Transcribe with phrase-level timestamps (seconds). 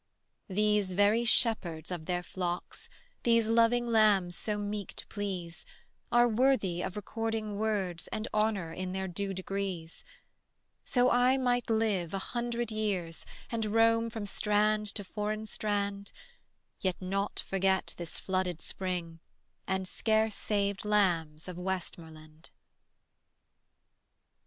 [0.49, 2.89] These very shepherds of their flocks,
[3.21, 5.63] These loving lambs so meek to please,
[6.11, 10.03] Are worthy of recording words And honor in their due degrees:
[10.85, 16.11] So I might live a hundred years, And roam from strand to foreign strand,
[16.79, 19.19] Yet not forget this flooded spring
[19.67, 22.49] And scarce saved lambs of Westmoreland.